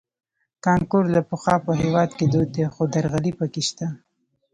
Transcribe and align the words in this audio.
کانکور 0.65 1.03
له 1.15 1.21
پخوا 1.29 1.55
په 1.65 1.71
هېواد 1.81 2.09
کې 2.17 2.25
دود 2.33 2.49
دی 2.55 2.63
خو 2.73 2.81
درغلۍ 2.93 3.31
پکې 3.39 3.61
شته 3.67 3.87